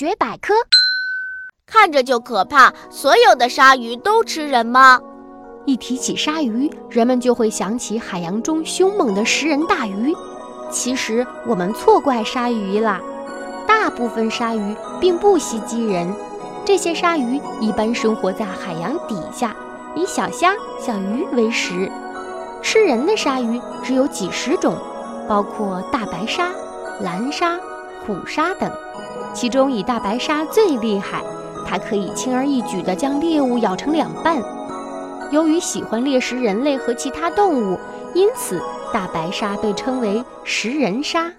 [0.00, 0.54] 学百科
[1.66, 2.72] 看着就可怕。
[2.88, 4.98] 所有的鲨鱼都吃人吗？
[5.66, 10.16] 一提起鲨鱼，人们就会想起海洋中凶猛的食人大鱼。
[10.70, 12.98] 其实我们错怪鲨鱼啦，
[13.68, 16.10] 大部分鲨鱼并不袭击人。
[16.64, 19.54] 这些鲨鱼一般生活在海洋底下，
[19.94, 21.92] 以小虾、小鱼为食。
[22.62, 24.78] 吃人的鲨鱼只有几十种，
[25.28, 26.48] 包括大白鲨、
[27.02, 27.60] 蓝鲨、
[28.06, 28.70] 虎鲨等。
[29.32, 31.22] 其中以大白鲨最厉害，
[31.66, 34.42] 它可以轻而易举地将猎物咬成两半。
[35.30, 37.78] 由于喜欢猎食人类和其他动物，
[38.14, 38.60] 因此
[38.92, 41.30] 大白鲨被称为食人鲨。